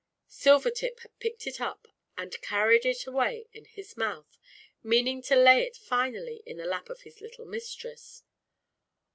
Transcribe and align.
Silvertip 0.27 1.01
had 1.01 1.19
picked 1.19 1.45
it 1.45 1.61
up 1.61 1.87
and 2.17 2.41
carried 2.41 2.87
it 2.87 3.05
away 3.05 3.45
in 3.53 3.65
his 3.65 3.95
mouth, 3.95 4.39
meaning 4.81 5.21
to 5.21 5.35
lay 5.35 5.61
it 5.61 5.75
finally 5.77 6.41
in 6.43 6.57
the 6.57 6.65
lap 6.65 6.89
of 6.89 7.01
his 7.01 7.21
little 7.21 7.45
mistress. 7.45 8.23